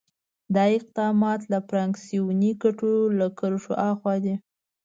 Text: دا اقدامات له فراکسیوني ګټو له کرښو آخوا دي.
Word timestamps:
دا 0.55 0.63
اقدامات 0.77 1.41
له 1.51 1.59
فراکسیوني 1.67 2.51
ګټو 2.63 2.93
له 3.19 3.27
کرښو 3.37 3.73
آخوا 3.91 4.15
دي. 4.23 4.35